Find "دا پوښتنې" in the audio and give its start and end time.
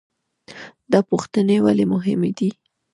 0.91-1.57